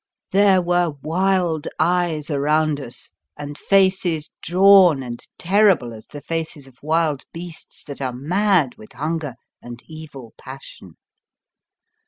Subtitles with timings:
[0.31, 6.81] There were wild eyes around us, and faces drawn and terrible as the faces of
[6.81, 10.97] wild beasts that are mad with hunger and evil passion.